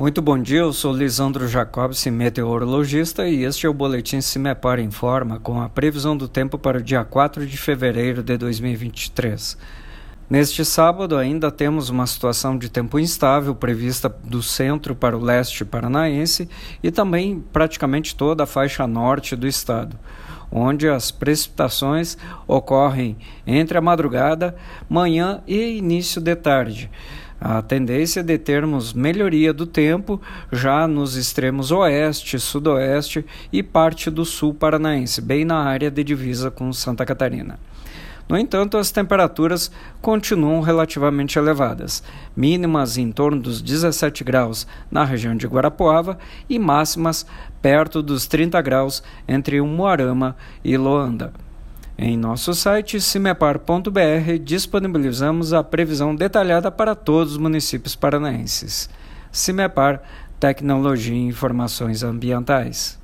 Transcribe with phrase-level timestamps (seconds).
[0.00, 5.38] Muito bom dia, eu sou Lisandro Jacobs, meteorologista, e este é o Boletim Cimepar Informa
[5.38, 9.58] com a previsão do tempo para o dia 4 de fevereiro de 2023.
[10.30, 15.66] Neste sábado ainda temos uma situação de tempo instável prevista do centro para o leste
[15.66, 16.48] paranaense
[16.82, 19.98] e também praticamente toda a faixa norte do estado,
[20.50, 24.56] onde as precipitações ocorrem entre a madrugada,
[24.88, 26.90] manhã e início de tarde
[27.40, 30.20] a tendência é de termos melhoria do tempo
[30.52, 36.50] já nos extremos oeste, sudoeste e parte do sul paranaense, bem na área de divisa
[36.50, 37.58] com Santa Catarina.
[38.30, 42.00] No entanto, as temperaturas continuam relativamente elevadas,
[42.36, 46.16] mínimas em torno dos 17 graus na região de Guarapuava
[46.48, 47.26] e máximas
[47.60, 51.32] perto dos 30 graus entre Umuarama e Loanda.
[51.98, 58.88] Em nosso site cimepar.br disponibilizamos a previsão detalhada para todos os municípios paranaenses.
[59.32, 60.02] Cimepar
[60.38, 62.96] Tecnologia e Informações Ambientais.